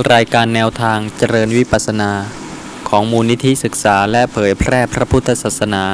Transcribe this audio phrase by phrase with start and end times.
[0.00, 2.12] รายการแนวทางเจริญวิปัสสนา
[2.88, 5.84] ของมูลนิธิศึกษาและเผยแพร่พระพุทธศาสนา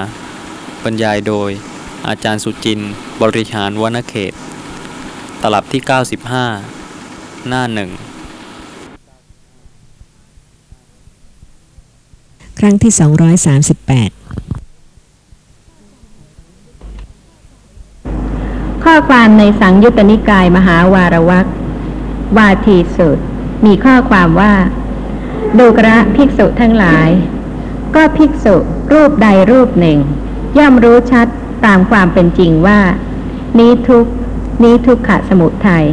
[0.82, 1.50] บรรยายโดย
[2.08, 2.92] อาจารย์สุจินต์
[3.22, 4.32] บริหารวนเขต
[5.42, 5.82] ตลับที่
[6.84, 7.90] 95 หน้าหนึ่ง
[12.58, 13.02] ครั้งที่ 238
[18.84, 21.46] ข้อความในสังยุตตนิกายมหาวารวัก
[22.36, 23.20] วาทีสุด
[23.66, 24.54] มีข้อความว่า
[25.58, 27.08] ดูกระภิกษุทั้งหลาย
[27.94, 28.56] ก็ภิกษุ
[28.92, 29.98] รูปใดรูปหนึ่ง
[30.58, 31.26] ย่อมรู้ชัด
[31.64, 32.80] ตามความเป็นจริงว่า
[33.58, 34.06] นี้ทุก
[34.62, 35.86] นี้ทุกขะสมุทัย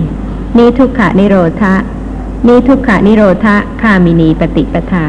[0.58, 1.76] นี้ทุกขะนิโรธะ
[2.48, 5.08] นี้ทุกขะนิโรธะคามินีปฏิปทา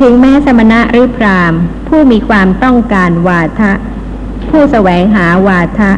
[0.00, 1.52] ถึงแม้สมณะหรือพราม
[1.88, 3.72] ผู้มีความต้องการวาทะ
[4.50, 5.92] ผู้แสวงหาวาทะ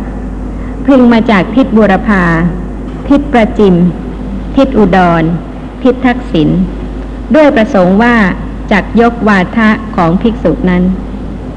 [0.86, 2.24] พึงมาจากทิศบุรพา
[3.08, 3.74] ทิศประจิม
[4.56, 5.24] ทิศอุดร
[5.82, 6.48] ทิทักษิณ
[7.34, 8.16] ด้วยประสงค์ว่า
[8.72, 10.82] จักยกวาทะของภิกษุนั้น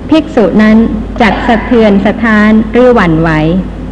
[0.10, 0.78] ภิกษุนั้น
[1.22, 3.30] จักสะเทือนสะท้านหรือหวั่นไหว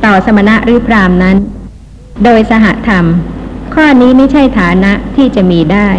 [0.05, 1.37] ต่อสมณะหรือพรามนั้น
[2.23, 3.05] โดยสหธรรม
[3.73, 5.89] ข้อนี้ไม่ใช่ฐานะที่จะมีได้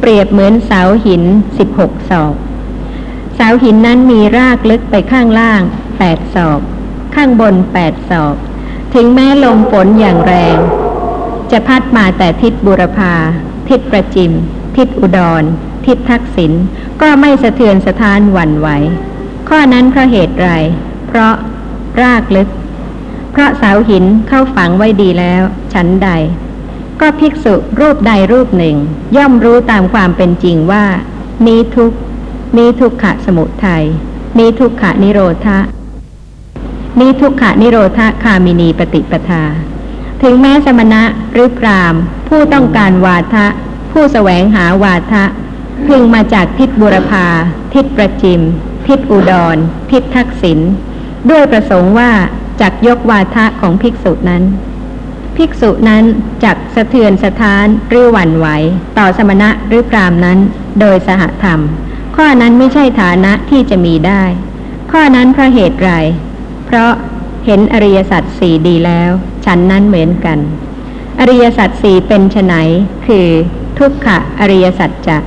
[0.00, 1.22] เปรียบเหมือนเสาหิน
[1.58, 2.34] สิบหกศอก
[3.34, 5.62] เสาหินนั้นมีรากลึกไปข้างล่าง
[5.98, 6.60] แปดศอก
[7.14, 8.36] ข้างบนแปดศอก
[8.94, 10.58] ถึงแม้ลมฝนอย่างแรง
[11.52, 13.14] จะพัดมาแต่ทิศบุรพา
[13.68, 14.32] ทิศประจิม
[14.76, 15.42] ทิศอุดร
[15.86, 16.52] ทิศทักษิณ
[17.02, 18.68] ก็ไม่สะเทือนสะท้านหวั่นไหว
[19.48, 20.50] ข้อนั้นเพราะเหตุไร
[21.08, 21.34] เพราะ
[22.00, 22.48] รากลึก
[23.32, 25.42] เพราะเสาหินเข้าฝังไว้ดีแล้ว
[25.72, 26.10] ชั้นใด
[27.00, 28.76] ก็ภิกษุรูปใดรูปหนึ่ง
[29.16, 30.84] ย่อมรู้ตามความเป็นจริงว่า
[31.46, 31.98] นี้ทุกข์
[32.56, 33.84] นี้ทุกขะสมุทัย
[34.38, 35.58] นี้ทุกขะนิโรธะ
[37.00, 39.44] นี้ทุกขะนิโรธคามินีปฏิปทา
[40.22, 41.02] ถึงแม้สมณะ
[41.32, 41.94] หรือพราม
[42.28, 43.46] ผู้ต้องการวาทะ
[43.92, 45.24] ผู้แสวงหาวาทะ
[45.86, 47.26] พึงมาจากทิศบุรพา
[47.74, 48.40] ทิศประจิม
[48.88, 49.56] ทิศอุดร
[49.90, 50.58] ทิศทักษิณ
[51.30, 52.10] ด้วยประสงค์ว่า
[52.60, 54.42] จักยกวาทะของภิกษุนั้น
[55.36, 56.04] ภิกษุนั้น
[56.44, 58.46] จักสะเทือนสะท้านหรือหวั่นไหว
[58.98, 60.38] ต่อสมณะหรือพรามนั้น
[60.80, 61.60] โดยสหธรรม
[62.16, 64.22] ข้อนั้นไม่ใช่ฐานะที่จะมีได้
[64.92, 65.92] ข้อนั้นเพราะเหตุไร
[66.66, 66.92] เพราะ
[67.46, 69.12] เห็นอริยสัจสี่ดีแล้ว
[69.44, 70.38] ฉันนั้นเหมือนกัน
[71.20, 72.54] อริยสัจสี่เป็นไฉน
[73.06, 73.28] คือ
[73.78, 75.18] ทุกขะอริยสัจจะ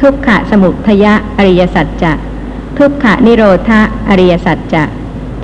[0.00, 2.12] ทุกขะสมุทยะอริยสัจจะ
[2.78, 4.84] ทุกขะนิโรธะอริยสัจจะ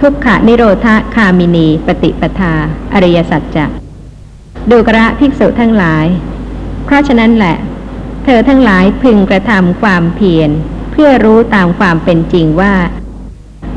[0.00, 2.54] ทุกขะนิโรธคามินี ปฏิปทา
[2.94, 3.64] อริยสัจจะ
[4.70, 6.06] ดูกระภิกษุทั้งหลาย
[6.84, 7.56] เพราะฉะนั้นแหละ
[8.24, 10.50] เธอทั้งหลายพึงกระทำความเพียร
[10.92, 12.74] เพื่อรู้ตามความเป็นจริงว่า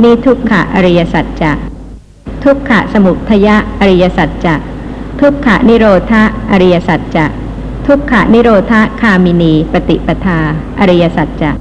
[0.04, 1.52] นี่ทุกขะอริยสัจจะ
[2.44, 4.56] ทุกขะสมุทยะอริยสัจจะ
[5.22, 7.26] ทุกขะนิโรธาอริยสัจจะ
[7.88, 10.40] ทุกขะนิโรธคามินี ปฏิปทา
[10.80, 11.52] อริยสัจจะ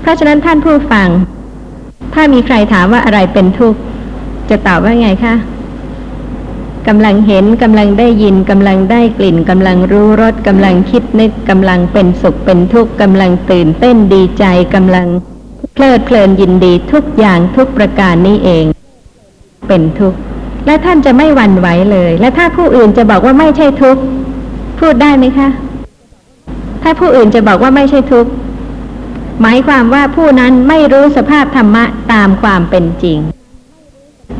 [0.00, 1.08] เพราะฉะนั้นท่านผู้ฟัง
[2.14, 3.80] ถ้ามีใครถามว่าอะไรเป็นทุกข์
[4.50, 5.34] จะตอบว่าไงคะ
[6.88, 14.44] กำลังเห็นกำลังได้ยินกำลังได้กลิ่นกำลังรู้รสกำลังคิดนึกกำลังเป็นสุขเป็นทุกข์กำลังตื่นเต้นดีใจ
[14.74, 15.06] กำลัง
[15.74, 18.64] เพลิดเพลินยินดีทุกอย่างทุกประการนี้เอง
[19.70, 20.18] เป็นทุกข์
[20.66, 24.00] และท่านจะไม่หวั่นไหวเลย และถ้าผู้อื่นจะบอกว่าไม่ใช่ทุกข์
[24.80, 25.48] พูดได้ไหมคะ
[26.82, 28.30] ถ้าผู้อื่นจะบอกว่าไม่ใช่ทุกข์
[29.40, 33.18] หมายความว่าผู้นั้นไม่รู้สภาพธรรมะตามความเป็นจริง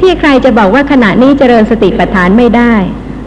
[0.01, 2.75] ที่ใครจะบอกว่าขณะนี้เจริญสติปัฏฐานไม่ได้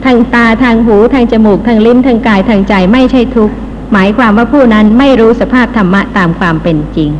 [0.05, 3.55] ทางตาทางหูทางจมูกทางลิ้นทางกายทางใจไม่ใช่ทุกข์
[3.93, 7.11] หมายความว่าผู้นั้นไม่รู้สภาพธรรมะตามความเป็นจริง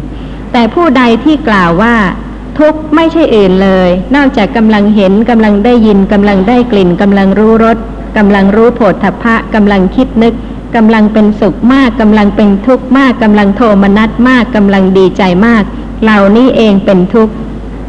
[0.52, 1.96] แต่ผู้ใดที่กล่าวว่า
[2.59, 7.78] ทุกข์ไม่ใช่อื่นเลย นอกจากกำลังเห็นกำลังได้ยินกำลังได้กลิ่นกำลังรู้รส
[8.18, 10.34] กำลังรู้โผฏฐัพพะกำลังคิดนึก
[10.75, 15.64] กำลังเป็นสุขมากกำลังเป็นทุกข์มากกำลังโทมนัสมากกำลังดีใจมาก
[16.03, 17.34] เหล่านี้เองเป็นทุกข์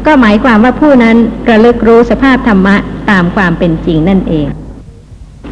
[0.05, 1.17] ก็หมายความว่าผู้นั้น
[1.49, 2.75] ระลึกรู้สภาพธรรมะ
[3.09, 4.47] ตามความเป็นจริงนั่นเอง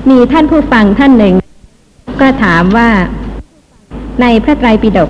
[0.09, 1.35] มีท่านผู้ฟังท่านหนึ่ง
[2.21, 2.89] ก็ถามว่า
[4.21, 5.09] ในพระไตรปิฎก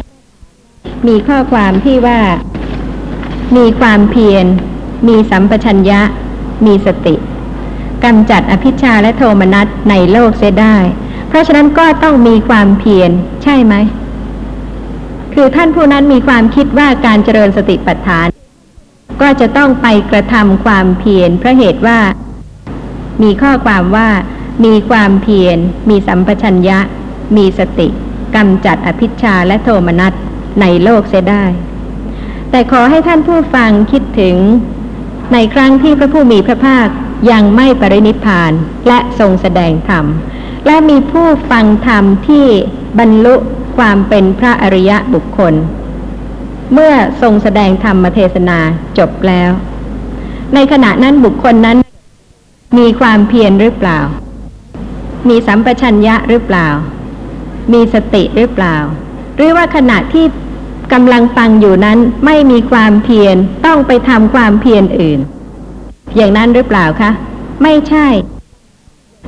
[1.07, 2.19] มีข้อความที่ว่า
[3.55, 4.45] มีความเพียร
[5.07, 6.01] มีสัมปชัญญะ
[6.65, 7.15] มีสติ
[8.03, 10.75] กำจัดอภิชาและโทมนัสในโลกเสียได้
[11.27, 13.11] เพราะฉะนั้นก็ต้องมีความเพียร
[13.44, 13.73] ใช่ไหม
[15.33, 18.27] คือท่านผู้นั้นมีความคิดว่าการเจริญสติปัฏฐาน
[19.21, 22.00] ก็จะต้องไปกระทำความเพียรเพราะเหตุว่า
[23.23, 24.09] มีข้อความว่า
[24.65, 25.57] มีความเพียร
[25.89, 26.79] มีสัมปชัญญะ
[27.38, 27.88] มีสติ
[28.35, 30.13] กำจัดอภิชาและโทมนัส
[30.61, 31.45] ในโลกเสียได้
[32.55, 34.38] แต่ขอให้ท่านผู้ฟังคิดถึง
[35.33, 36.88] ในครั้งที่พระผู้มีพระภาค
[37.31, 38.51] ยังไม่ปรินิพพาน
[38.88, 40.05] และทรงแสดงธรรม
[40.65, 42.45] และมีผู้ฟังธรรมที่
[43.00, 43.35] บรรลุ
[43.77, 45.53] ความเป็นพระอริยะบุคคล
[46.73, 48.59] เมื่อทรงแสดงธรรมเทศนา
[48.97, 49.51] จบแล้ว
[50.53, 51.77] ในขณะนั้นบุคคลนั้น
[52.77, 54.00] มีความเพียรหรือเปล่า
[55.29, 56.67] มีสัมปชัญญะหรือเปล่า
[57.73, 58.75] มีสติหรือเปล่า
[59.35, 60.25] หรือว่าขณะที่
[60.94, 65.19] กำลังฟังอยู่นั้นไม่มีความเพียรต้องไปทำความเพียรอื่น
[66.15, 67.12] อย่างนั้นหรือเปล่าคะ
[67.63, 68.07] ไม่ใช่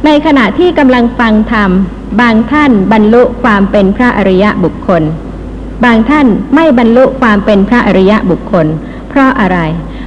[0.05, 1.71] ในขณะที่กำลังฟังธรรม
[2.21, 5.03] บางท่านบรรลุความเป็นพระอริยะบุคคล
[5.85, 8.67] บางท่านไม่บรรลุความเป็นพระอริยะบุคคล
[9.09, 9.57] เพราะอะไร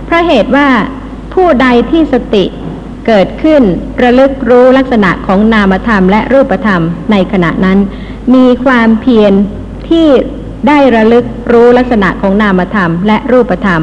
[0.05, 0.69] เพราะเหตุว่า
[1.35, 2.45] ผู้ใดที่สติ
[3.07, 3.63] เกิดขึ้น
[4.03, 7.79] ระลึกรู้ลักษณะของนามธรรมและรูปธรรมในขณะนั้น
[8.35, 9.33] มีความเพียร
[9.89, 10.09] ที่
[10.67, 13.83] ได้ระลึกรู้ลักษณะของนามธรรมและรูปธรรม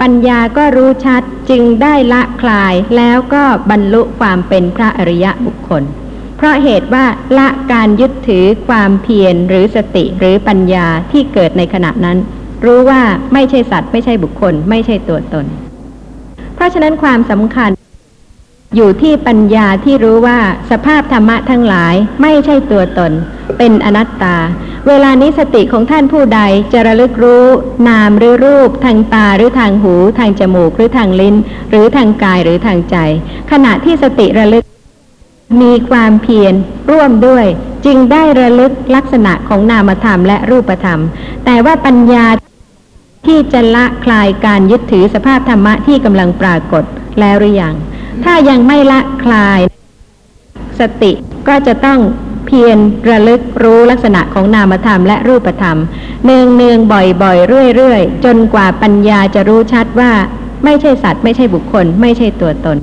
[0.00, 5.82] ปัญญาก็รู้ชัดจึงได้ละคลายแล้วก็บรรลุความเป็นพระอริยะบุคคล
[6.36, 7.04] เพราะเหตุว่า
[7.38, 12.18] ละการยึดถือความเพียรหรือสติหรือปัญญาที่เกิดในขณะนั้น
[12.64, 13.00] รู้ว่า
[13.32, 15.46] ไม่ใช่สัตว์ไม่ใช่บุคคล ไม่ใช่ตัวตน
[16.54, 17.70] เพราะฉะนั้นความสำคัญ
[18.76, 20.38] อยู่ที่ปัญญาที่รู้ว่า
[20.70, 23.12] สภาพธรรมะทั้งหลายไม่ใช่ตัวตน
[23.58, 24.36] เป็นอนัตตา
[24.88, 26.40] เวลานี้สติของท่านผู้ใด
[26.72, 27.46] จะระลึกรู้
[27.88, 31.36] นามหรือรูป ทางตาหรือทางหู ทางจมูกหรือทางลิ้น
[31.70, 32.96] หรือทางกายหรือทางใจ
[33.50, 34.64] ขณะที่สติระลึก
[35.62, 36.54] มีความเพียร
[36.90, 37.46] ร่วมด้วย
[37.86, 41.00] จึงได้ระลึกลักษณะของนามธรรมและรูปธรรม
[41.44, 42.26] แต่ว่าปัญญา
[43.26, 46.84] ที่จะละคลายการยึดถือสภาพธรรมะที่กำลังปรากฏ
[47.20, 47.74] แล้วหรือยัง
[48.24, 49.60] ถ้ายังไม่ละคลาย
[50.80, 51.12] สติ
[51.48, 52.00] ก็จะต้อง
[52.46, 52.78] เพียร
[53.10, 55.78] ระลึกรู้ลักษณะของนามธรรมและรูปธรรม
[56.24, 60.12] เนืองเนืองบ่อยบ่อยเรื่อยเรื่อยจนกว่าปัญญาจะรู้ชัดว่า
[60.64, 62.78] ไม่ใช่สัตว์ ไม่ใช่บุคคล ไม่ใช่ตัวตน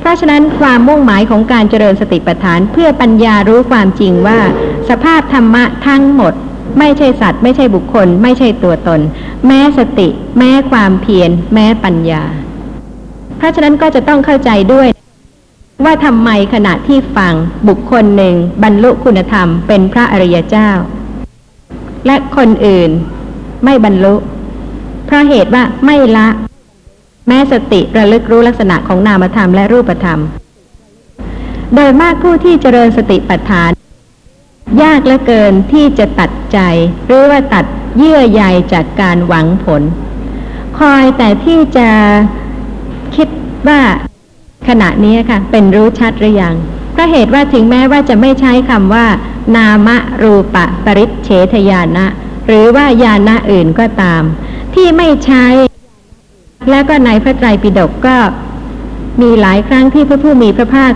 [0.00, 4.40] เพราะฉะนั้นความมุ่งหมายของการเจริญสติปัฏฐานเพื่อปัญญารู้ความจริงว่า
[4.88, 6.34] สภาพธรรมะทั้งหมด
[6.78, 9.00] ไม่ใช่สัตว์ ไม่ใช่บุคคล ไม่ใช่ตัวตน
[9.46, 10.08] แม้สติ
[10.38, 12.22] แม้ความเพียร แม้ปัญญา
[13.38, 14.88] เพราะฉะนั้นก็จะต้องเข้าใจด้วย
[15.84, 17.34] ว่าทำไมขณะที่ฟัง
[17.68, 20.70] บุคคลหนึ่งบรรลุคุณธรรมเป็นพระอริยเจ้า
[22.06, 22.90] และคนอื่น
[23.64, 24.14] ไม่บรรลุ
[25.06, 26.28] เพราะเหตุว่าไม่ละ
[27.28, 30.20] แม้สติระลึกรู้ลักษณะของนามธรรมและรูปธรรม
[31.74, 33.70] โดยมากผู้ที่เจริญสติปัฏฐาน
[34.82, 36.58] ยากเหลือเกินที่จะตัดใจ
[37.06, 37.64] หรือว่าตัด
[37.96, 38.42] เยื่อใย
[38.72, 39.82] จากการหวังผล
[40.78, 41.88] คอยแต่ที่จะ
[43.16, 43.28] คิด
[43.68, 43.80] ว่า
[44.68, 46.54] ขณะนี้ค่ะ เป็นรู้ชัดหรือยัง
[46.92, 49.06] เพราะเหตุว่าถึงแม้ว่าจะไม่ใช้คำว่า
[49.56, 49.88] นาม
[50.22, 52.06] รูปะปริเฉทญาณะ
[52.46, 54.22] หรือว่าญาณะอื่นก็ตาม
[54.74, 55.44] ที่ไม่ใช้
[56.70, 58.16] แล้วก็ในพระไตรปิฎกก็
[59.22, 60.92] มีหลายครั้งที่พระผู้มีพระภาค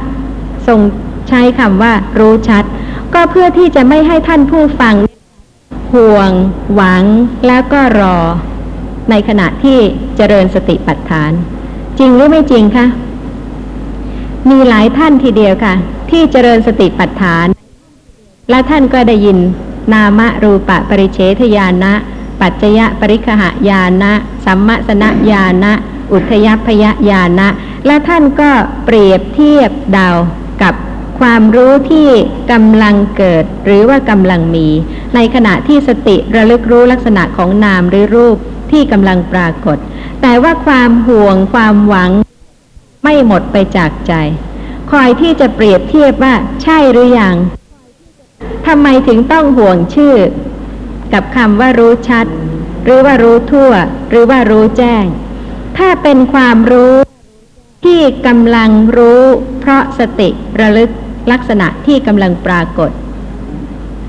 [0.66, 0.80] ทรง
[1.28, 2.64] ใช้คำว่า รู้ชัด
[3.14, 4.94] ก็เพื่อที่จะไม่ให้ท่านผู้ฟัง
[5.94, 6.30] ห่วง
[6.74, 7.04] หวัง
[7.46, 8.16] แล้วก็รอ
[9.10, 9.78] ในขณะที่
[10.16, 11.32] เจริญสติปัฏฐาน
[11.98, 12.86] จริงหรือไม่จริงคะ
[14.48, 15.74] มีหลายท่านทีเดียวค่ะ
[16.10, 17.46] ที่เจริญสติปัฏฐาน
[18.50, 19.38] และท่านก็ได้ยิน
[19.92, 21.92] นามรูปะปริเฉทญาณะ
[22.40, 24.12] ปัจจยปริคหายานะ
[24.44, 25.72] สัมมสนญาณะ
[26.12, 27.48] อุทยพยญาณะ
[27.86, 28.50] และท่านก็
[28.84, 30.08] เปรียบเทียบเดา
[30.62, 30.74] กับ
[31.20, 32.08] ความรู้ที่
[32.52, 34.68] กำลังเกิดหรือว่ากำลังมี
[35.14, 38.36] ในขณะที่สติระลึกรู้ลักษณะของนามหรือรูป
[38.72, 39.76] ที่กำลังปรากฏ
[40.22, 42.10] แต่ว่าความห่วงความหวัง
[43.02, 44.12] ไม่หมดไปจากใจ
[44.90, 47.36] คอยที่จะเปรียบเทียบว่าใช่หรือยัง
[48.66, 50.14] ทำไมถึงต้องห่วงชื่อ
[51.12, 52.26] กับคำว่ารู้ชัด
[52.84, 53.72] หรือว่ารู้ทั่ว
[54.10, 55.04] หรือว่ารู้แจ้ง
[55.78, 56.94] ถ้าเป็นความรู้
[57.84, 59.22] ที่กำลังรู้
[59.60, 60.28] เพราะสติ
[60.60, 60.90] ระลึก
[61.32, 62.90] ลักษณะที่กำลังปรากฏ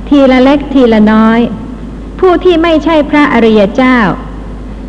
[0.10, 1.40] ทีละเล็กทีละน้อย
[2.20, 3.98] ผู้ที่ไม่ใช่พระอริยเจ้า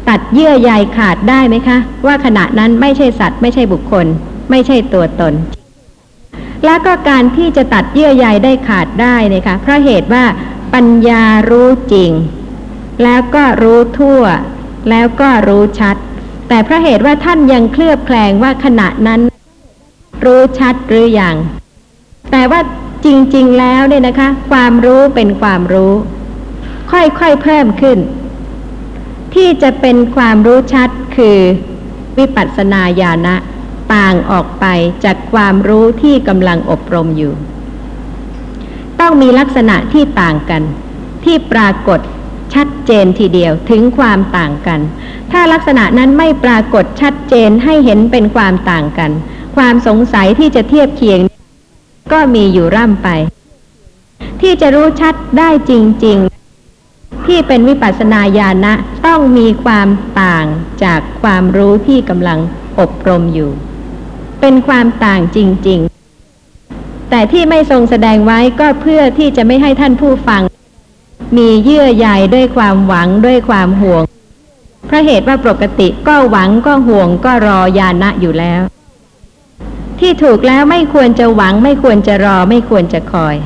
[0.09, 4.07] ตัดเยื่อใยขาดได้ไหมคะ ว่าขณะนั้นไม่ใช่สัตว์ไม่ใช่บุคคล
[4.51, 5.35] ไม่ใช่ตัวตน
[6.65, 10.25] แล้วก็การที่จะตัดเยื่อใยได้ขาดได้นี่คะเพราะเหตุว่า
[10.75, 12.11] ปัญญารู้จริง
[13.03, 14.23] แล้วก็รู้ทั่ว
[14.91, 15.97] แล้วก็รู้ชัด
[16.49, 19.21] แต่เพราะเหตุว่าท่านยังเคลือบแคลงว่าขณะนั้น
[20.25, 21.37] รู้ชัดหรืออยัง
[22.31, 22.61] แต่ว่า
[23.05, 25.93] จริง ๆ แล้วเนี่ยนะคะ ความรู้เป็นความรู้
[26.93, 27.99] ค่อยๆเพิ่มขึ้น
[29.35, 31.39] ที่จะเป็นความรู้ชัดคือ
[32.19, 33.35] วิปัสสนาญาณะ
[33.95, 34.67] ต่างออกไป
[35.05, 37.33] จากความรู้ที่กำลังอบรมอยู่
[39.01, 40.63] ต้องมีลักษณะที่ต่างกัน
[41.25, 42.01] ที่ปรากฏ
[42.55, 44.81] ชัดเจนทีเดียวถึงความต่างกัน
[45.33, 49.11] ถ้าลักษณะนั้นไม่ปรากฏชัดเจนให้เห็นเป็นความต่างกัน
[49.57, 51.21] ความสงสัยที่จะเทียบเคียง
[52.13, 53.09] ก็มีอยู่ร่ำไป
[54.41, 55.73] ที่จะรู้ชัดได้จ
[56.05, 56.42] ริง ๆ
[57.27, 58.73] ที่เป็นวิปัสสนาญาณะ
[59.07, 59.89] ต้องมีความ
[60.23, 60.47] ต่าง
[60.85, 62.39] จากความรู้ที่กำลัง
[62.81, 63.51] อบรมอยู่
[64.41, 65.39] เป็นความต่างจ
[65.69, 65.81] ริง
[66.47, 70.43] ๆ แต่ที่ไม่ทรงแสดงไว้ก็เพื่อที่จะไม่ให้ท่านผู้ฟัง
[71.37, 74.03] มีเยื่อใยด้วยความหวังด้วยความห่วง
[74.87, 78.63] เพราะเหตุว่าปกติก็หวังก็ห่วงก็รอยานะอยู่แล้ว
[80.01, 83.37] ที่ถูกแล้วไม่ควรจะหวังไม่ควรจะรอไม่ควรจะคอย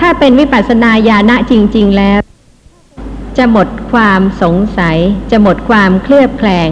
[0.00, 2.20] ถ้าเป็นวิปัสสนาญาณะจริง ๆ แล้ว
[3.38, 4.96] จะหมดความสงสัย
[5.30, 6.68] จะหมดความเคลือบแคลง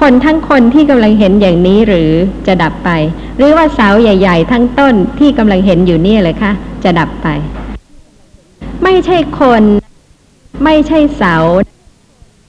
[0.00, 2.10] คนทั้งคนที่กำลังเห็นอย่างนี้หรือ
[2.46, 2.90] จะดับไป
[3.36, 6.52] หรือว่าเสาใหญ่ ๆ ทั้งต้นที่กำลังเห็นอยู่นี่เลยคะ
[6.84, 7.28] จะดับไป
[8.82, 9.62] ไม่ใช่คน
[10.64, 11.36] ไม่ใช่เสา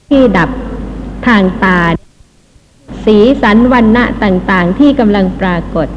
[0.08, 0.50] ที่ดับ
[1.26, 1.80] ทางตา
[3.04, 5.88] สีสันวันณะต่างๆ ที่กำลังปรากฏ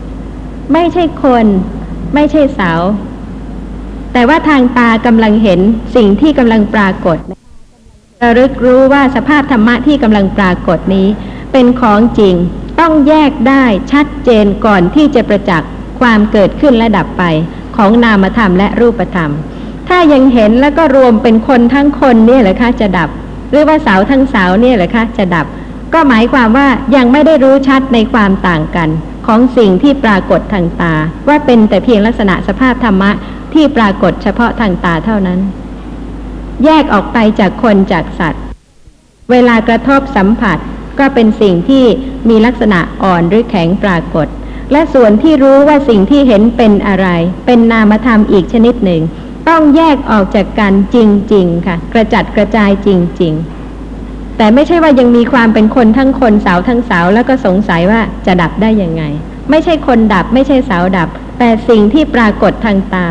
[0.73, 1.45] ไม่ใช่คน
[2.13, 2.71] ไม่ใช่เสา
[4.13, 5.59] แต่ว่าทางตากำลังเห็น
[5.95, 7.17] สิ่งที่กำลังปรากฏ
[8.21, 11.07] ระลึกรู้ว่าสภาพธรรมะที่กำลังปรากฏนี้
[11.51, 12.35] เป็นของจริง
[12.79, 17.23] ต้องแยกได้ชัดเจนก่อนที่จะประจักษ์ความเกิดขึ้นและดับไป
[17.77, 19.31] ของนามธรรมและรูปธรรม
[19.89, 23.09] ถ้ายังเห็นแล้วก็รวมเป็นคนทั้งคนเนี่ยเหรอคะจะดับ
[23.49, 25.45] หรือว่าเสาทั้งเสาเนี่ยเหรอคะจะดับ
[25.93, 28.89] ก็หมายความว่ายังไม่ได้รู้ชัดในความต่างกัน
[29.27, 30.93] ของสิ่งที่ปรากฏทางตา
[31.27, 33.11] ว่าเป็นแต่เพียงลักษณะสภาพธรรมะ
[33.53, 35.39] ที่ปรากฏเฉพาะทางตาเท่านั้น
[36.65, 38.43] แยกออกไปจากคนจากสัตว์
[39.31, 40.57] เวลากระทบสัมผัส
[40.99, 41.85] ก็เป็นสิ่งที่
[42.29, 44.27] มีลักษณะอ่อนหรือแข็งปรากฏ
[44.71, 47.07] และส่วนที่รู้ว่าสิ่งที่เห็นเป็นอะไร
[47.45, 49.01] เป็นนามธรรมอีกชนิดหนึ่ง
[49.49, 50.97] ต้องแยกออกจากกันจ
[51.33, 52.89] ริง ๆ ค่ะ กระจัดกระจายจ
[53.21, 59.03] ริงๆแต่ไม่ใช่ว่ายังมีความเป็นคนทั้งคนเสาทั้งเสาแล้วก็สงสัยว่าจะดับได้ยังไง
[59.49, 63.07] ไม่ใช่คนดับไม่ใช่เสาดับ แต่สิ่งที่ปรากฏทางตา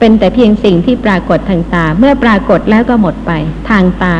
[0.00, 3.32] เป็นแต่เพียงสิ่งที่ปรากฏทางตา เมื่อปรากฏแล้วก็หมดไป
[3.70, 4.16] ทางตา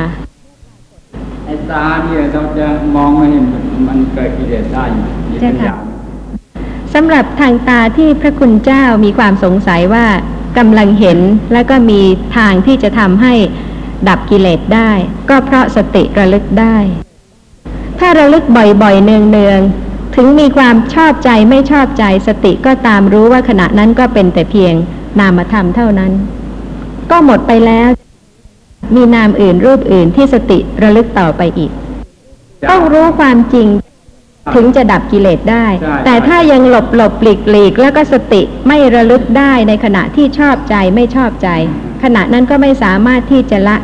[1.45, 3.45] ไอ้ตาเนี่ยเราจะมองไม่เห็น
[3.89, 5.77] มันเกิดกิเลสได้อยู่มีใช่ปัญค่ะญา
[6.95, 10.07] สำหรับทางตาที่พระคุณเจ้ามีความสงสัยว่า
[10.59, 11.19] กำลังเห็น
[11.53, 12.01] แล้วก็มี
[12.37, 13.35] ทางที่จะทำให้
[14.09, 14.91] ดับกิเลสได้
[15.29, 16.77] ก็เพราะสติระลึกได้
[17.99, 24.75] ถ้าระลึกบ่อยๆ เนืองๆ ถึงมีความชอบใจไม่ชอบใจ สติก็ตามรู้ว่าขณะนั้นก็เป็นแต่เพียง
[25.19, 26.13] นามธรรมเท่านั้น
[27.11, 27.89] ก็หมดไปแล้ว
[28.95, 31.71] มีนามอื่นรูปอื่นที่สติระลึกต่อไปอีก
[32.71, 33.69] ต้องรู้ความจริง
[34.55, 41.49] ถึงจะดับกิเลสได้ใช่แต่ถ้ายังหลบหลบหลีกหลีกแล้วก็สติไม่ระลึกได้ในขณะที่ชอบใจไม่ชอบใจ
[42.03, 43.77] ขณะนั้นก็ไม่สามารถที่จะละ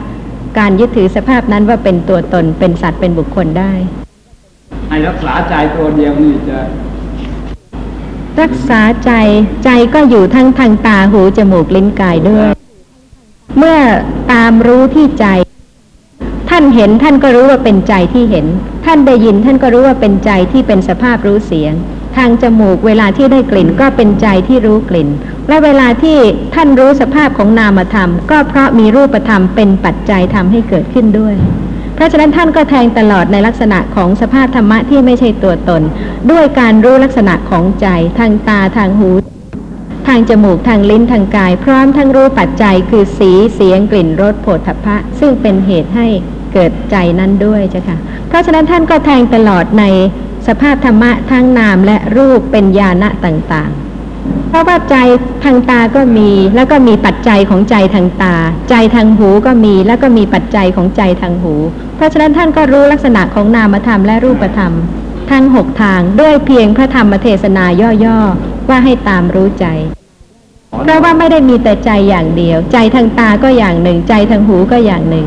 [0.58, 3.72] การยึดถือสภาพนั้นว่าเป็นตัวตนเป็นสัตว์เป็นบุคคลได้
[4.88, 6.58] ให้รักษาใจตัวเดียวนี่จะ
[8.40, 9.10] รักษาใจ
[9.64, 12.48] ใจก็อยู่ทั้งทางตาหูจมูกลิ้นกายด้วย
[13.58, 13.78] เมื่อ
[14.32, 15.26] ตามรู้ที่ใจ
[16.50, 18.46] ท่านเห็นท่านก็รู้ว่าเป็นใจที่เห็น
[18.86, 21.74] ท่านได้ยินท่านก็รู้ว่าเป็นใจที่เป็นสภาพรู้เสียง
[22.16, 25.08] ทางจมูกเวลาที่ได้กลิ่นก็เป็นใจที่รู้กลิ่น
[25.48, 26.18] และเวลาที่
[26.54, 31.34] ท่านรู้สภาพของนามธรรม ก็เพราะมีรูปธรรมเป็นปัจจัยทำให้เกิดขึ้นด้วย
[31.96, 35.82] เพราะฉะนั้นท่านก็แทงตลอดในลักษณะของสภาพธรรมะที่ไม่ใช่ตัวตน
[36.30, 37.86] ด้วยการรู้ลักษณะของใจ
[38.18, 39.10] ทางตาทางหู
[40.06, 46.06] ทางจมูกทางลิ้นทางกาย พร้อมทั้งรู้ปัจจัยคือสีเสียงกลิ่นรสโผฏฐัพพะ ซึ่งเป็นเหตุให้
[46.52, 47.96] เกิดใจนั้นด้วยเจ้าค่ะ
[48.28, 49.84] เพราะฉะนั้นท่านก็แทงตลอดใน
[50.48, 53.85] สภาพธรรมะทั้งนามและรูปเป็นญาณะต่างๆ
[54.50, 54.96] เพราะว่าใจ
[55.44, 58.34] ทางตาก็มี แล้วก็มีปัจจัยของใจทางตา
[58.70, 61.54] ใจทางหูก็มี แล้วก็มีปัจจัยของใจทางหู
[61.96, 64.72] เพราะฉะนั้นท่านก็รู้ลักษณะของนามธรรมและรูปธรรม
[65.30, 67.64] ทั้งหกทางด้วยเพียงพระธรรมเทศนา
[68.04, 69.66] ย่อๆว่าให้ตามรู้ใจ
[70.82, 75.26] เพราะว่าไม่ได้มีแต่ใจอย่างเดียว ใจทางตาก็อย่างหนึ่ง ใจทางหูก็อย่างหนึ่ง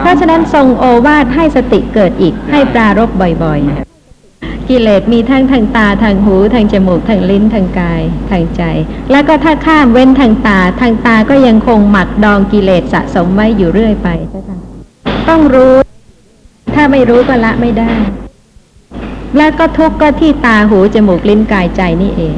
[0.00, 3.10] เพราะฉะนั้นทรงโอวาทให้สติเกิดอีกให้ปรารบ
[3.42, 3.83] บ่อยๆ
[4.68, 8.62] กิเลสมีทั้งทางตาทางหูทางจมูกทางลิ้นทางกายทางใจ
[9.10, 14.08] แล้วก็ถ้าข้ามเว้นทางตาทางตาก็ยังคงหมักดองกิเลสสะสมไว้อยู่เรื่อยไป
[15.28, 15.74] ต้องรู้
[16.74, 17.90] ถ้าไม่รู้ก็ละไม่ได้
[19.36, 22.36] แล้วก็ทุกข์ก็ที่ตาหูจมูกลิ้นกายใจนี่เอง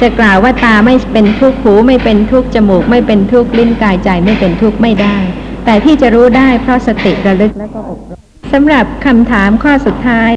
[0.00, 5.16] จะกล่าวว่าตาไม่เป็นทุกข์หูไม่เป็นทุกข์จมูก ไม่เป็นทุกข์ลิ้นกายใจไม่เป็นทุกข์ไม่ได้
[5.64, 8.18] แต่ที่จะรู้ได้เพราะสติระลึกและก็อบรม
[8.52, 10.30] สำหรับคำถามข้อสุดท้าย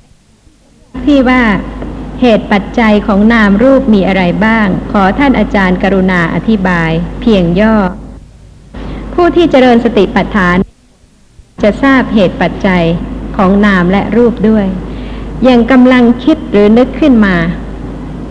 [1.10, 1.44] ที่ว่า
[2.22, 7.76] เหตุปัจจัยของนามรูปมีอะไรบ้าง ขอท่านอาจารย์กรุณาอธิบาย เพียงย่อ
[9.14, 10.58] ผู้ที่เจริญสติปัฏฐาน
[11.64, 12.84] จะทราบเหตุปัจจัย
[13.38, 14.66] ของนามและรูปด้วย
[15.44, 17.36] อย่างกำลังคิดหรือนึกขึ้นมา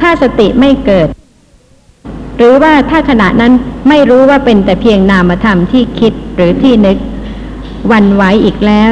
[0.00, 1.08] ถ้าสติไม่เกิด
[2.36, 3.52] หรือว่าถ้าขณะนั้น
[3.88, 6.96] ไม่รู้ว่าเป็นแต่เพียงนามธรรมที่คิดหรือที่นึก
[7.92, 8.90] วันไหวอีกแล้ว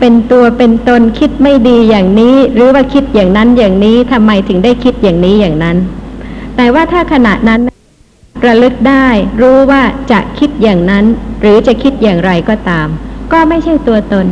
[0.00, 5.76] เป็นตัวเป็นตนคิดไม่ดีอย่างนี้ หรือว่าคิดอย่างนั้นอย่างนี้ทำไมถึงได้คิดอย่างนี้อย่างนั้น
[6.56, 7.60] แต่ว่าถ้าขณะนั้น
[8.46, 9.08] ระลึกได้
[9.40, 11.04] รู้ว่าจะคิดอย่างนั้น
[11.40, 12.88] หรือจะคิดอย่างไรก็ตาม
[13.32, 14.26] ก็ไม่ใช่ตัวตน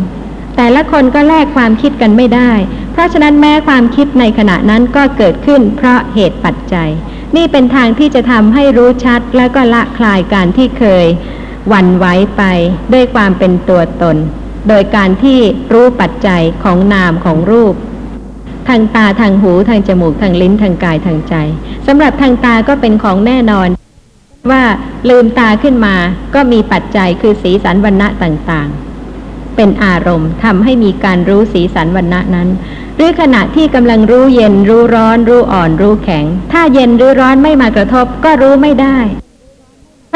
[0.57, 2.53] แต่ละคนก็แลกความคิดกันไม่ได้
[2.93, 6.91] เพราะฉะนั้นแม้ความคิดในขณะนั้นก็เกิดขึ้นเพราะเหตุปัจจัย
[7.37, 11.07] นี่เป็นทางที่จะทำให้รู้ชัดแล้วก็ละคลายการที่เคย
[11.69, 12.43] หวั่นไหวไป
[12.93, 14.17] ด้วยความเป็นตัวตน
[14.69, 15.39] โดยการที่
[15.73, 17.75] รู้ปัจจัยของนามของรูป
[18.69, 21.35] ทางตาทางหูทางจมูกทางลิ้นทางกายทางใจ
[21.87, 23.69] สำหรับทางตาก็เป็นของแน่นอน
[24.51, 24.63] ว่า
[25.09, 25.97] ลืมตาขึ้นมา
[26.35, 32.49] ก็มีปัจจัยคือสีสันวันณะต่างๆ เป็นอารมณ์ทำให้มีการรู้สีสันวันณะนั้น
[32.97, 38.99] หรือขณะที่กำลังรู้เย็นรู้ร้อน รู้อ่อนรู้แข็ง ถ้าเย็นหรือร้อนไม่มากระทบก็รู้ไม่ได้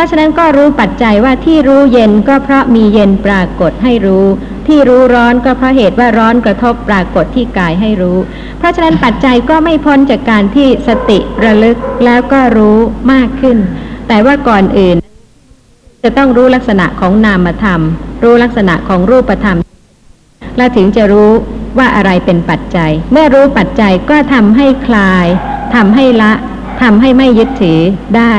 [0.01, 4.27] ราะฉะนั้นก็รู้ปัจจัยว่าที่รู้เย็นก็เพราะมีเย็นปรากฏให้รู้
[4.67, 8.19] ที่รู้ร้อนก็เพราะเหตุว่าร้อนกระทบปรากฏที่กายให้รู้
[8.59, 12.77] เพราะฉะนั้นปัจจัยก็ไม่พ้นจากการที่สติระลึกแล้วก็รู้
[13.13, 13.59] มากขึ้น
[14.09, 14.97] แต่ว่าก่อนอื่น
[16.05, 17.81] จะต้องรู้ลักษณะของนามธรรม
[18.25, 19.59] รู้ลักษณะของรูปธรรม
[20.57, 21.31] และถึงจะรู้
[21.79, 25.27] ว่าอะไรเป็นปัจจัย เมื่อรู้ปัจจัยก็ทำให้คลาย
[25.75, 26.33] ทำให้ละ
[26.81, 27.81] ทำให้ไม่ยึดถือ
[28.17, 28.35] ได้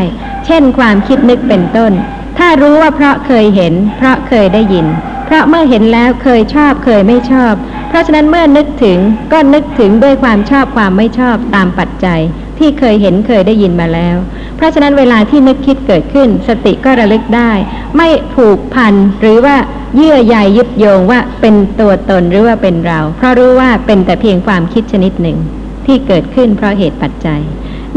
[0.45, 1.91] เช่นความคิดนึกเป็นต้น
[2.37, 4.87] ถ้ารู้ว่าเพราะเคยเห็น เพราะเคยได้ยิน
[5.25, 7.53] เพราะเมื่อเห็นแล้วเคยชอบเคยไม่ชอบ
[7.89, 8.97] เพราะฉะนั้นเมื่อนึกถึง
[9.31, 12.19] ก็นึกถึงด้วยความชอบความไม่ชอบตามปัจจัย
[12.57, 14.15] ที่เคยเห็นเคยได้ยินมาแล้ว
[14.55, 17.51] เพราะฉะนั้นเวลาที่นึกคิดเกิดขึ้น สติก็ระลึกได้
[17.97, 19.55] ไม่ผูกพันหรือว่า
[19.95, 25.37] เยื่อใยยึดโยงว่าเป็นตัวตนหรือว่าเป็นเรา เพราะรู้ว่าเป็นแต่เพียงความคิดชนิดหนึ่ง
[25.85, 27.41] ที่เกิดขึ้นเพราะเหตุปัจจัย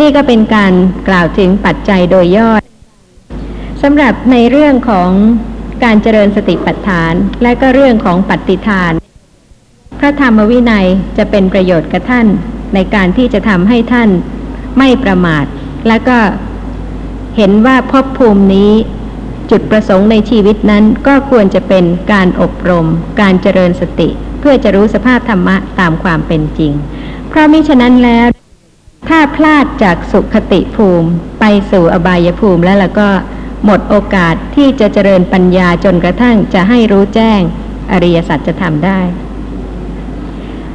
[0.00, 0.72] นี่ก็เป็นการ
[1.08, 2.50] กล่าวถึงปัจจัยโดยย่อ
[3.82, 5.10] สำหรับในเรื่องของ
[5.84, 8.92] การเจริญสติปัฏฐาน และก็เรื่องของปฏิทาน
[9.98, 10.86] พระธรรมวินัย
[11.18, 12.26] จะเป็นประโยชน์กับท่าน
[12.74, 14.10] ในการที่จะทำให้ท่าน
[14.78, 15.44] ไม่ประมาท
[15.88, 16.18] และก็
[17.36, 18.72] เห็นว่าภพภูมินี้
[19.50, 22.86] จุดประสงค์ในชีวิตนั้นก็ควรจะเป็นการอบรม
[23.20, 24.08] การเจริญสติ
[24.40, 26.72] เพื่อจะรู้สภาพธรรมะตามความเป็นจริง
[27.28, 28.26] เพราะมิฉะนั้นแล้ว
[29.08, 31.08] ถ้าพลาดจากสุขติภูมิ
[31.40, 33.08] ไปสู่อบายภูมิแล้วแล้วก็
[33.64, 37.40] หมดโอกาสที่จะเจริญปัญญาจนกระทั่งจะให้รู้แจ้ง
[37.92, 39.00] อริยสัจจะทำได้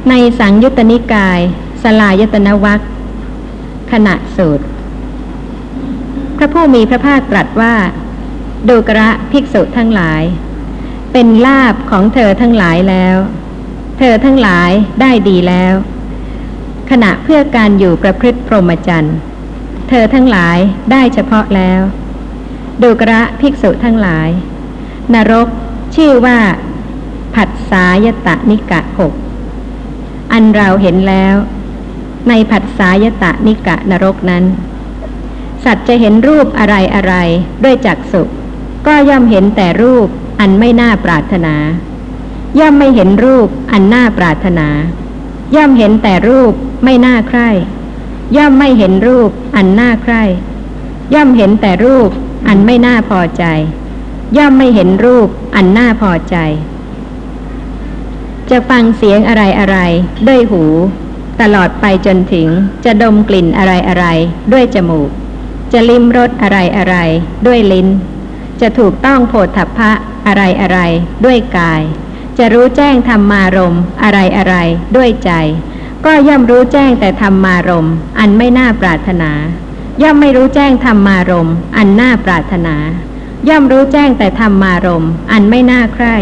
[0.08, 1.40] ในสังยุตตนิกาย
[1.82, 2.80] สลายตนวัค
[3.92, 4.66] ขณะสูตร
[6.36, 7.74] พระผู้มีพระภาคตรัสว่า
[8.68, 10.22] ดูกระภิกษุทั้งหลาย
[11.12, 13.16] เป็นลาบของเธอทั้งหลายแล้ว
[13.98, 15.74] เธอทั้งหลายได้ดีแล้ว
[16.90, 19.16] ขณะเพื่อการอยู่ประพฤติพรหมจรรย์
[19.88, 20.58] เธอทั้งหลาย
[20.90, 21.80] ได้เฉพาะแล้ว
[22.82, 24.28] ดูกระภิกษุทั้งหลาย
[25.14, 25.48] นรก
[25.94, 26.38] ชื่อว่า
[27.34, 29.12] ผัสสายตะนิกะหก
[30.32, 31.34] อันเราเห็นแล้ว
[32.28, 34.44] ในผัสสายตะนิกะนรกนั้น
[35.64, 37.14] สัตว์จะเห็นรูปอะไรอะไร
[37.64, 38.22] ด้วยจักสุ
[38.86, 40.08] ก็ย่อมเห็นแต่รูป
[40.40, 41.54] อันไม่น่าปรารถนา
[42.58, 44.68] ย่อมไม่เห็นรูปอันน่าปรารถนา
[45.56, 47.48] ย่อมเห็นแต่รูป ไม่น่าใคร่
[48.36, 50.22] ย่อมไม่เห็นรูปอันน่าใคร่
[51.14, 52.10] ย่อมเห็นแต่รูป
[52.48, 53.44] อันไม่น่าพอใจ
[54.36, 56.36] ย่อมไม่เห็นรูปอันน่าพอใจ
[58.50, 59.78] จะฟังเสียงอะไรอะไร
[60.28, 60.64] ด้วยหู
[61.40, 62.48] ตลอดไปจนถึง
[62.84, 64.06] จะดมกลิ่นอะไรอะไร
[64.52, 65.10] ด้วยจมูก
[65.72, 66.96] จะลิ้มรสอะไรอะไร
[67.46, 67.88] ด้วยลิ้น
[68.60, 69.90] จะถูกต้องโผฏฐัพพะ
[70.26, 70.78] อะไรอะไร
[71.24, 71.82] ด้วยกาย
[72.38, 74.54] จะรู้แจ้งธรรมารมอะไรอะไร
[74.96, 75.32] ด้วยใจ
[76.06, 79.30] ก็ย่อมรู้แจ้งแต่ธรรมารมอันไม่น่าปรารถนา
[80.02, 82.76] ย่อมไม่รู้แจ้งธรรมารมอันน่าปรารถนา
[83.48, 86.16] ย่อมรู้แจ้งแต่ธรรมารมอันไม่น่าใคร่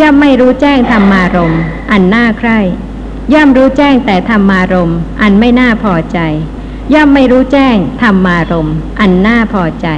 [0.00, 1.54] ย่อมไม่รู้แจ้งธรรมารม
[1.90, 2.58] อันน่าใคร่
[3.34, 6.18] ย่อมรู้แจ้งแต่ธรรมารมอันไม่น่าพอใจ
[6.94, 8.68] ย่อมไม่รู้แจ้งธรรมารม
[9.00, 9.88] อันน่าพอใจ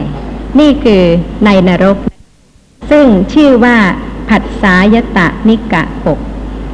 [0.58, 1.02] นี่คือ
[1.44, 1.96] ในนรก
[2.90, 3.76] ซึ่งชื่อว่า
[4.28, 6.18] ผัสสายตะนิกะหก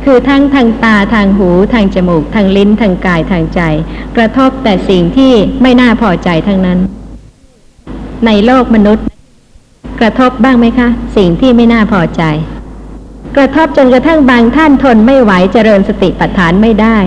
[0.04, 3.60] คือทั้งทางตาทางหูทางจมูก ทางลิ้นทางกายทางใจ
[4.16, 6.78] กระทบแต่สิ่งที่ไม่น่าพอใจทั้งนั้น
[8.26, 9.04] ในโลกมนุษย์
[10.00, 12.22] กระทบบ้างไหมคะ สิ่งที่ไม่น่าพอใจ
[13.36, 16.98] กระทบจนกระทั่งบางท่านทนไม่ไหวเจริญสติปัฏฐานไม่ได้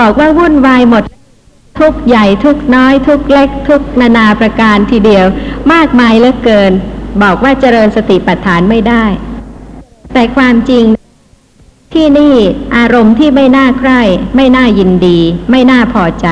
[0.00, 1.04] บอกว่าวุ่นวายหมด
[1.80, 5.26] ทุกใหญ่ทุกน้อย ทุกเล็ก ทุกนานาประการทีเดียว
[5.72, 6.72] มากมายเหลือเกิน
[7.22, 9.04] บอกว่าเจริญสติปัฏฐานไม่ได้
[10.12, 10.84] แต่ความจริง
[11.94, 12.34] ที่นี่
[12.76, 14.00] อารมณ์ที่ไม่น่าใคร่
[14.36, 15.18] ไม่น่ายินดี
[15.50, 16.26] ไม่น่าพอใจ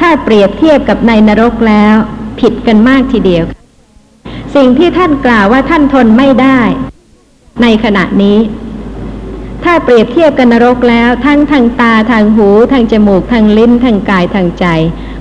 [0.00, 1.94] ถ้าเปรียบเทียบกับในนรกแล้ว
[2.40, 3.44] ผิดกันมากทีเดียว
[4.54, 6.60] สิ่งที่ท่านกล่าวว่าท่านทนไม่ได้
[7.62, 8.38] ในขณะนี้
[9.64, 14.66] ถ้าเปรียบเทียบกันนรกแล้ว ทั้งทางตาทางหู ทางจมูกทางลิ้นทางกายทางใจ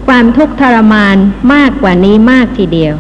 [0.07, 1.17] ความทุกข์ทรมาน
[1.53, 2.95] มากกว่านี้มากทีเดียว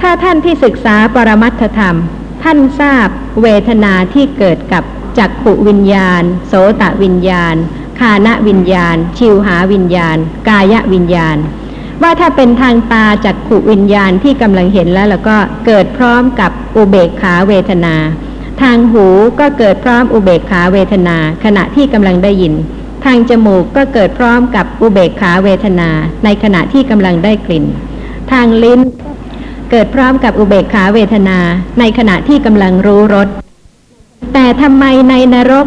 [0.00, 1.96] ถ้าท่านที่ศึกษาปรมัตถธรรม
[2.42, 3.08] ท่านทราบ
[3.42, 4.84] เวทนาที่เกิดกับ
[5.18, 7.56] จักขุวิญญาณ โสตวิญญาณ
[8.00, 10.16] คานวิญญาณ ชิวหาวิญญาณ
[10.48, 11.36] กายวิญญาณ
[12.02, 17.94] ว่าถ้าเป็นทางตาจักขุวิญญาณที่กำลังเห็นแล้ว แล้วก็เกิดพร้อมกับอุเบกขาเวทนา
[18.62, 19.06] ทางหู
[19.40, 22.54] ก็เกิดพร้อมอุเบกขาเวทนา ขณะที่กำลังได้ยิน
[23.04, 25.90] ทางจมูกก็เกิดพร้อมกับอุเบกขาเวทนา
[26.24, 27.64] ในขณะที่กำลังได้กลิ่น
[28.32, 28.80] ทางลิ้น
[29.70, 31.38] เกิดพร้อมกับอุเบกขาเวทนา
[31.78, 33.28] ในขณะที่กำลังรู้รส
[34.32, 35.66] แต่ทำไมในนรก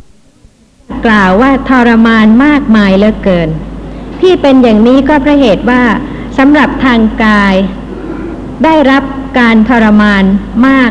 [1.06, 3.50] กล่าวว่าทรมานมากมายเหลือเกิน
[4.22, 5.84] ที่เป็นอย่างนี้ก็เพราะเหตุว่า
[6.38, 7.56] สำหรับทางกาย
[8.64, 9.04] ได้รับ
[9.40, 10.24] การทรมาน
[10.68, 10.90] มาก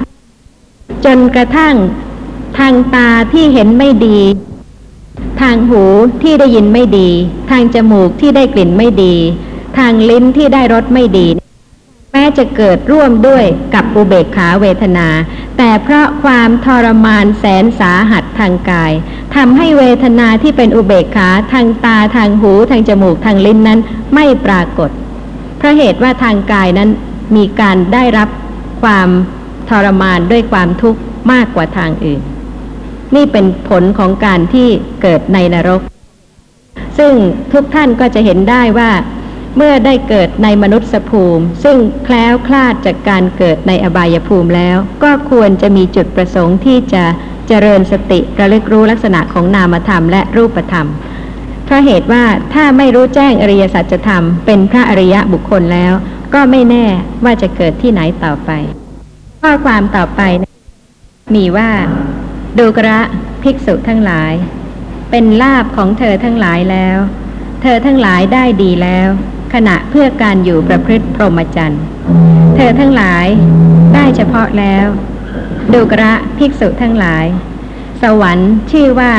[1.04, 1.74] จนกระทั่ง
[2.58, 4.18] ทางตาที่เห็นไม่ดี
[5.40, 5.84] ทางหู
[6.22, 7.08] ที่ได้ยินไม่ดี
[7.50, 9.14] ทางจมูกที่ได้กลิ่นไม่ดี
[9.78, 11.26] ทางลิ้นที่ได้รสไม่ดี
[12.12, 13.44] แม้จะเกิดร่วมด้วย
[13.74, 15.08] กับอุเบกขาเวทนา
[15.58, 18.92] แต่เพราะความทรมานแสนสาหัสทางกาย
[19.36, 23.80] ทำให้เวทนาที่เป็นอุเบกขาทางตาทางหูทางจมูกทางลิ้นนั้น
[24.14, 24.90] ไม่ปรากฏ
[25.58, 26.90] เพราะเหตุว่าทางกายนั้น
[27.36, 28.28] มีการได้รับ
[28.82, 29.08] ความ
[29.70, 31.00] ทรมานด้วยความทุกข์
[31.32, 32.20] มากกว่าทางอื่น
[33.14, 34.68] นี่เป็นผลของการที่
[35.02, 35.80] เกิดในนรก
[36.98, 37.12] ซึ่ง
[37.52, 38.90] ทุกท่านก็จะเห็นได้ว่า
[39.56, 47.04] เมื่อได้เกิดในมนุษย์ภูมิ ซึ่งแคล้วคลาดจากการเกิดในอบายภูมิแล้ว ก็ควรจะมีจุดประสงค์ที่จะ
[47.48, 50.88] เจริญสติระลึกรู้ลักษณะของนามธรรมและรูปธรรม
[51.64, 55.92] เพราะเหตุว่าถ้าไม่รู้แจ้งอริยสัจธรรม เป็นพระอริยะบุคคลแล้ว
[56.34, 56.86] ก็ไม่แน่
[57.24, 58.50] ว่าจะเกิดที่ไหนต่อไป
[59.42, 60.50] ข้อความต่อไปนะ
[61.34, 61.70] มีว่า
[62.58, 63.00] ดูกระ
[63.42, 64.32] ภิกษุทั้งหลาย
[65.10, 66.98] เป็นลาบของเธอทั้งหลายแล้ว
[67.62, 69.08] เธอทั้งหลายได้ดีแล้ว
[69.54, 71.82] ขณะเพื่อการอยู่ประพฤติพรหมจรรย์
[72.56, 73.26] เธอทั้งหลาย
[73.94, 74.86] ได้เฉพาะแล้ว
[75.72, 77.24] ดูกระภิกษุทั้งหลาย
[78.02, 79.12] สวรรค์ชื่อว่า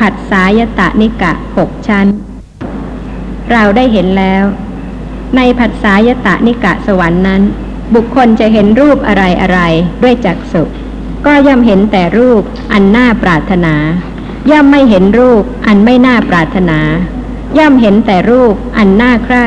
[0.00, 2.06] ผัสสายตะนิกะหกชั้น
[3.52, 4.44] เราได้เห็นแล้ว
[5.36, 7.42] ในผัสสายตะนิกะสวรรค์นั้น
[7.94, 9.60] บุคคลจะเห็นรูปอะไรอะไร
[10.02, 10.62] ด้วยจักษุ
[11.26, 13.74] ก็ย่อมเห็นแต่รูปอันน่าปรารถนา
[14.50, 16.78] ย่อมไม่เห็นรูปอันไม่น่าปรารถนา
[17.56, 19.46] ย่อมเห็นแต่รูปอันน่าใคร่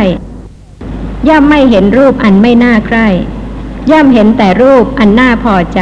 [1.30, 3.08] ย่อมไม่เห็นรูปอันไม่น่าใคร่
[3.92, 5.82] ย่อมเห็นแต่รูปอันน่าพอใจ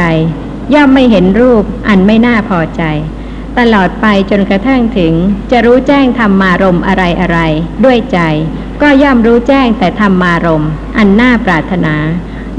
[0.74, 2.82] ย่อมไม่เห็นรูปอันไม่น่าพอใจ
[3.58, 5.12] ตลอดไปจนกระทั่งถึง
[5.50, 7.38] จะรู้แจ้งธรรมารมอะไรอะไร
[7.84, 8.18] ด้วยใจ
[8.82, 10.64] ก็ย่อมรู้แจ้งแต่ธรรมารม
[10.98, 11.94] อันน่าปรารถนา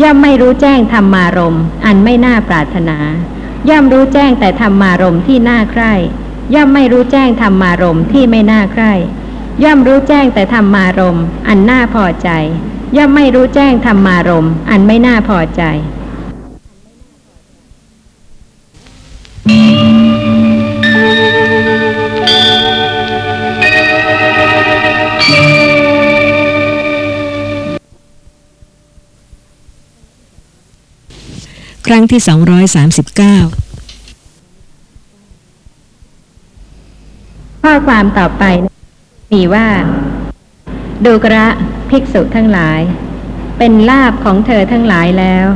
[0.01, 2.97] ย่อมไม่รู้แจ้งธรรมารมอันไม่น่าปรารถนา
[3.69, 5.93] ย่อมรู้แจ้งแต่ธรรมารมที่น่าใคร่
[6.55, 8.93] ย่อมไม่รู้แจ้งธรรมารมที่ไม่น่าใคร่
[9.63, 12.29] ย่อมรู้แจ้งแต่ธรรมารมณ์อันน่าพอใจ
[12.97, 15.63] ย่อมไม่รู้แจ้งธรรมารมณ์อันไม่น่าพอใจ
[31.87, 32.29] ครั้งที่ 239
[37.63, 38.70] ข้อความต่อไปนะ
[39.33, 39.67] มีว่า
[41.05, 41.47] ดูกระ
[41.89, 42.79] ภิกษุทั้งหลาย
[43.57, 45.47] เป็นลาบของเธอทั้งหลายแล้ว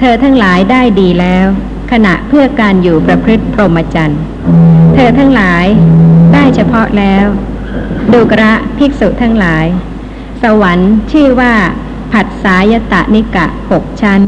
[0.00, 1.46] เธอทั้งหลายได้ดีแล้ว
[1.92, 4.22] ขณะเพื่อการอยู่ประพฤติพรหมจรรย์
[4.94, 5.64] เธอทั้งหลาย
[6.34, 7.26] ได้เฉพาะแล้ว
[8.12, 9.66] ดูกระภิกษุทั้งหลาย
[10.42, 11.54] สวรรค์ชื่อว่า
[12.12, 14.20] ผัสสายตะนิกะหกชั้น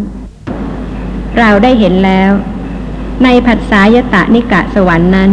[1.39, 2.31] เราได้เห็นแล้ว
[3.25, 5.31] ในผัสสายตะนิกะสวรรค์นั้น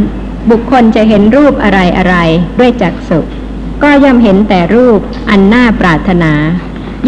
[0.49, 2.15] บุคคลจะเห็นรูปอะไรอะไร
[2.59, 3.19] ด้วยจักษุ
[3.83, 6.33] ก็ย่อมเห็นแต่รูปอันน่าปรารถนา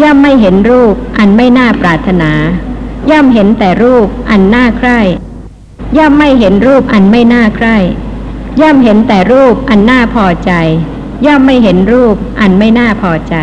[0.02, 2.30] ย่อมไม่เห็นรูปอันไม่น่าปรารถนา
[3.10, 5.00] ย่อมเห็นแต่รูปอันน่าใคร่
[5.98, 7.76] ย่อมไม่เห็นรูปอันไม่น่าใคร่
[8.60, 10.52] ย่อมเห็นแต่รูปอันน่าพอใจ
[11.26, 13.36] ย่อมไม่เห็นรูปอันไม่น่าพอใจ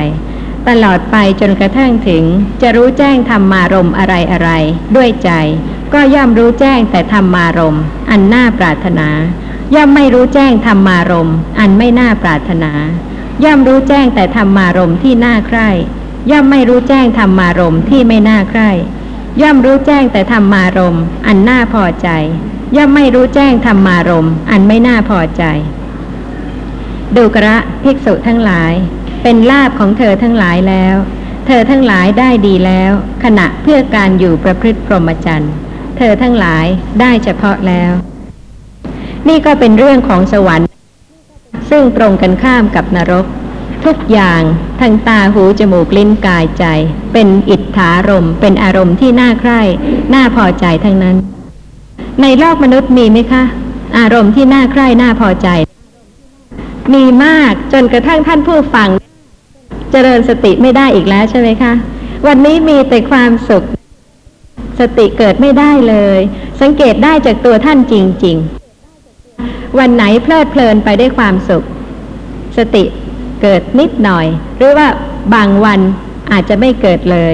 [0.68, 2.24] ตลอดไปจนกระทั่งถึง
[2.62, 4.50] จะรู้แจ้งธรรมารมอะไรอะไร
[4.96, 5.32] ด้วยใจ
[5.94, 7.78] ก็ย่อมรู้แจ้งแต่ธรรมารม
[8.10, 9.08] อันน่าปรารถนา
[9.76, 12.72] ย่อมไม่รู้แจ้งธรรมารมอันไม่น่าปรารถนา
[13.46, 15.70] ย่อมรู้แจ้งแต่ธรรมารมที่น่าใคร่
[16.32, 18.70] ย่อมไม่รู้แจ้งธรรมารมที่ไม่น่าใคร่
[19.42, 20.98] ย่อมรู้แจ้งแต่ธรรมารม
[21.28, 22.10] อันน่าพอใจ
[22.76, 25.44] ย่อมไม่รู้แจ้งธรรมารมอันไม่น่าพอใจ
[27.16, 28.74] ดูกระภิกษุทั้งหลาย
[29.24, 30.96] เป็นลาบของเธอทั้งหลายแล้ว
[31.48, 32.92] เธอทั้งหลายได้ดีแล้ว
[33.24, 35.54] ขณะเพื่อการอยู่ประพฤติพรหมจรรย์
[35.98, 36.66] เธอทั้งหลาย
[37.02, 37.92] ได้เฉพาะแล้ว
[39.28, 40.69] นี่ก็เป็นเรื่องของสวรรค์
[41.70, 43.26] ซึ่งตรงกันข้ามกับนรก
[43.86, 44.42] ทุกอย่าง
[44.80, 46.66] ทางตาหูจมูกลิ้นกายใจ
[47.14, 49.62] เป็นอิทธารมเป็นอารมณ์ที่น่าใคร่
[50.14, 51.16] น่าพอใจทั้งนั้น
[52.22, 53.44] ในโลกมนุษย์มีไหมคะ
[53.98, 55.48] อารมณ์ที่น่าใคร่น่าพอใจ
[56.94, 58.90] มีมากจนกระทั่งท่านผู้ฟัง
[59.92, 61.74] เจริญสติไม่ได้อีกแล้วใช่ไหมคะ
[62.28, 63.64] วันนี้มีแต่ความสุข
[64.80, 66.20] สติเกิดไม่ได้เลย
[66.62, 67.94] สังเกตได้จากตัวท่านจ
[68.26, 68.59] ริง ๆ
[69.78, 71.66] วันไหนเพลิดเพลินไปได้วยความสุข
[72.58, 72.84] สติ
[73.42, 74.26] เกิดนิดหน่อย
[74.58, 74.88] หรือว่า
[75.34, 75.80] บางวัน
[76.32, 77.34] อาจจะไม่เกิดเลย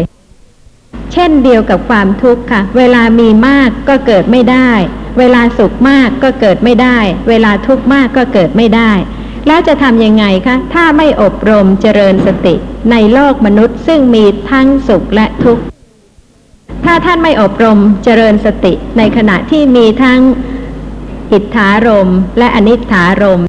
[1.14, 4.72] เช่นเดียวกับความทุกข์ค่ะ เวลามีมากก็เกิดไม่ได้
[5.20, 6.98] เวลาสุขมากก็เกิดไม่ได้
[7.30, 8.92] เวลาทุกข์มากก็เกิดไม่ได้
[9.48, 12.56] แล้วจะทำยังไงคะ ถ้าไม่อบรมเจริญสติ
[12.92, 15.64] ในโลกมนุษย์ซึ่งมีทั้งสุขและทุกข์
[16.86, 20.20] ถ้าท่านไม่อบรมเจริญสติในขณะที่มีทั้ง
[21.34, 23.42] อิทธารมและอนิถารม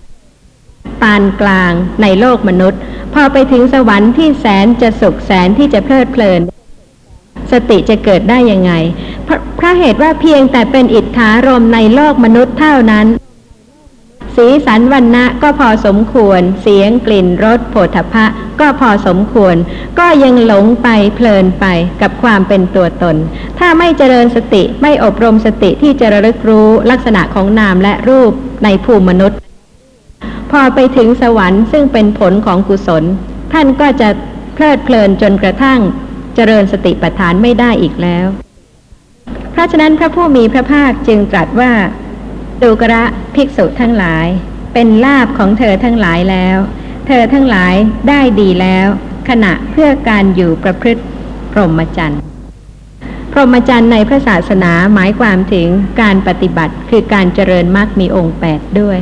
[1.02, 2.80] ปานกลางในโลกมนุษย์
[3.14, 6.40] พอไปถึงสวรรค์ที่แสนจะสุขแสนที่จะเพลิดเพลิน
[7.52, 8.72] สติจะเกิดได้ยังไง
[9.24, 13.06] เพราะเหตุว่าเพียงแต่เป็นอิทธารมในโลกมนุษย์เท่านั้น
[14.36, 18.26] สีสันวันณะก็พอสมควร เสียงกลิ่นรสโผฏฐะ
[18.60, 19.56] ก็พอสมควร
[19.98, 21.66] ก็ยังหลงไปเพลินไป
[22.02, 23.16] กับความเป็นตัวตน
[23.58, 28.32] ถ้าไม่เจริญสติไม่อบรมสติที่จะระลึกรู้ลักษณะของนามและรูป
[28.64, 29.38] ในภูมิมนุษย์
[30.50, 33.04] พอไปถึงสวรรค์ซึ่งเป็นผลของกุศล
[33.52, 34.08] ท่านก็จะ
[34.54, 35.80] เพลิดเพลินจนกระทั่ง
[36.34, 38.26] เจริญสติปัฏฐานไม่ได้อีกแล้ว
[39.52, 41.72] เพราะฉะนั้นพระผู้มีพระภาคจึงตรัสว่า
[42.62, 44.26] ดูกระภิกษุทั้งหลาย
[44.74, 46.58] เป็นลาบของเธอทั้งหลายแล้ว
[47.06, 47.74] เธอทั้งหลาย
[48.08, 48.86] ได้ดีแล้ว
[49.28, 51.02] ขณะเพื่อการอยู่ประพฤติ
[51.52, 52.20] พรหมจรรย์
[53.32, 55.68] พรหมจรรย์ในพระศาสนาหมายความถึง
[56.00, 58.98] การปฏิบัติคือการเจริญมรรคมีองค์แปดด้วย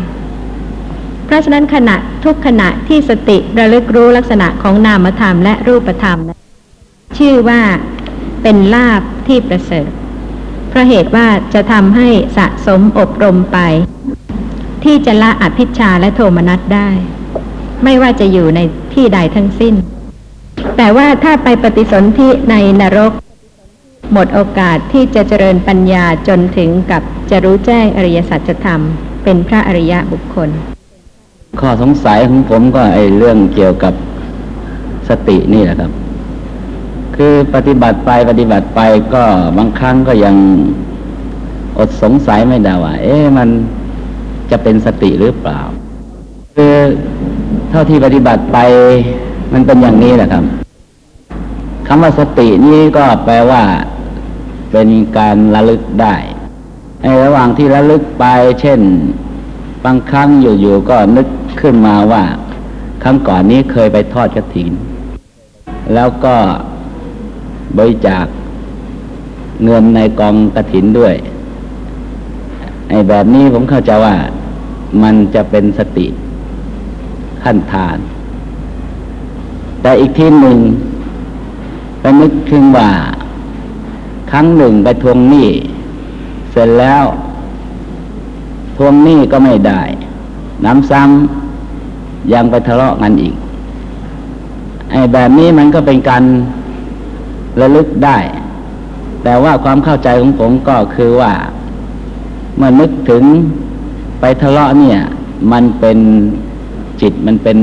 [1.27, 6.19] เพราะฉะนั้นขณะทุกขณะที่สติระลึกรู้ลักษณะของนามธรรมและรูปธรรม
[7.19, 7.61] ชื่อว่า
[8.43, 9.90] เป็นลาบที่ประเสริฐ
[10.74, 13.58] เพราะเหตุว่าจะทำให้สะสมอบรมไป
[14.84, 16.88] ที่จะละอภิชาและโทมนัสได้
[17.84, 18.60] ไม่ว่าจะอยู่ใน
[18.94, 19.74] ที่ใดทั้งสิ้น
[20.76, 23.12] แต่ว่าถ้าไปปฏิสนธิในนรก
[24.12, 28.80] หมดโอกาสที่จะเจริญปัญญาจนถึงกับจะรู้แจ้งอริยสัจธรรม
[29.24, 30.48] เป็นพระอริยะบุคคล
[31.60, 33.94] ข้อสงสัยของผมก็ไอเรื่องเกี่ยวกับ
[35.08, 35.92] สตินี่แหละครับ
[37.16, 38.81] คือปฏิบัติไปปฏิบัติไป
[39.14, 39.24] ก็
[39.59, 40.37] บางครั้งก็ยัง
[41.79, 43.48] อดสงสัยไม่ได้ว่า เอ๊ะมัน
[44.50, 45.61] จะเป็นสติหรือเปล่า
[46.57, 46.74] คือ
[47.70, 48.59] เท่าที่ปฏิบัติไป
[49.53, 50.44] มันเป็นอย่างนี้แหละครับ
[51.87, 53.62] คำว่าสตินี้ก็แปลว่า
[54.72, 56.16] เป็นการระลึกได้
[57.03, 58.24] ในระหว่างที่ระลึกไป
[58.61, 58.81] เช่น
[59.85, 61.27] บางครั้งอยู่ๆก็นึก
[61.61, 62.24] ขึ้นมาว่า
[63.03, 64.70] ครั้งก่อนนี้เคยไปทอดกระถิน
[65.94, 66.37] แล้วก็
[67.79, 68.27] บริจาค
[69.64, 71.14] เงินในกองกระถินด้วย
[72.88, 74.16] ไอ้แบบนี้ผมเข้าใจว่า
[75.03, 76.07] มันจะเป็นสติ
[77.42, 77.98] ขั้นทาน
[79.83, 80.59] แต่อีกที่หนึ่ง
[82.00, 82.90] ไปนึกถึงว่า
[84.31, 85.48] ครั้งหนึ่งไปทวงหนี้
[86.53, 87.05] เสร็จแล้ว
[88.77, 89.81] ทวงหนี้ก็ไม่ได้
[90.64, 93.35] น้ำซ้ำยังไปทะเลาะกันอีก
[94.90, 96.24] ไอ้แบบนี้มันก็เป็นการ
[97.61, 98.19] ระลึกได้
[99.25, 101.33] แต่ว่าความเข้าใจของผมก็คือว่า
[102.57, 103.23] เมื่อนึกถึง
[104.21, 104.99] ไปทะเลาะเนี่ย
[105.53, 105.99] มันเป็น
[107.01, 107.59] จิตมันเป็น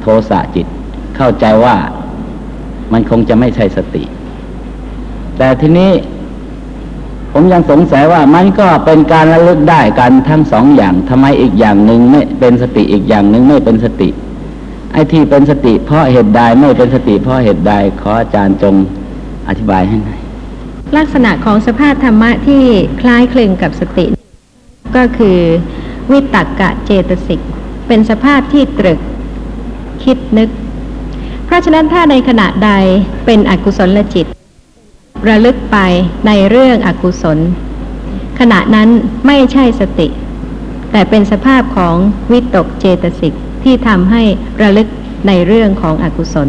[0.00, 0.66] โทสะจิต
[1.16, 1.76] เข้าใจว่า
[2.92, 4.04] มันคงจะไม่ใช่สติ
[5.38, 5.90] แต่ทีนี้
[7.32, 14.08] ผมยังสงสัยว่ามันก็เป็นการระลึกได้กันทั้งสองอย่างทำไมอีกอย่างหนึ่งไม่เป็นสติอีกอย่างหนึ่งไม่เป็นสติ
[14.92, 18.74] ไอ้ที่เป็นสติเพราะเหตุใดไม่เป็นสติเพราะเหตุใดขออาจารย์จง
[19.48, 20.20] อธิบายให้หน่อย
[20.96, 22.62] ลักษณะของสภาพธรรมะที่
[23.00, 24.06] คล้ายคลึงกับสติ
[24.96, 25.38] ก็คือ
[26.10, 27.40] วิตกกะเจตสิก
[27.86, 28.98] เป็นสภาพที่ตรึก
[30.04, 30.48] คิดนึก
[31.46, 32.70] เพราะฉะนั้นถ้าในขณะใด
[33.26, 34.26] เป็นอกุศลจิต
[35.28, 35.78] ระลึกไป
[36.26, 37.38] ในเรื่องอกุศล
[38.38, 38.88] ขณะนั้น
[39.26, 40.08] ไม่ใช่สติ
[40.92, 41.94] แต่เป็นสภาพของ
[42.32, 43.34] วิตกเจตสิก
[43.66, 44.22] ที่ทำให้
[44.62, 44.88] ระลึก
[45.28, 46.48] ในเรื่องของอกุศล